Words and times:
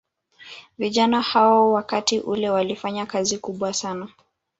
Vijana 0.77 1.21
hao 1.21 1.71
wakati 1.71 2.19
ule 2.19 2.49
walifanya 2.49 3.05
kazi 3.05 3.37
kubwa 3.37 3.73
sana 3.73 4.09